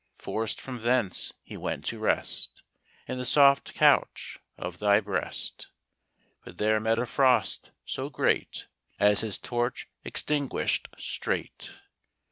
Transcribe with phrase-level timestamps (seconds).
[0.17, 2.63] Forc'd from thence he went to rest
[3.07, 5.67] In the soft couch of thy breast:
[6.43, 8.65] But there met a frost so great,
[8.99, 11.73] As his torch extinguish'd straight.